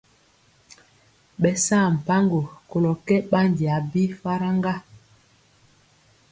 Ɓɛ 1.41 1.51
saa 1.65 1.85
mpaŋgo 1.95 2.39
kolɔ 2.69 2.91
kɛ 3.07 3.15
ɓandi 3.31 3.63
a 3.75 3.77
bi 3.91 4.03
faraŋga. 4.21 4.73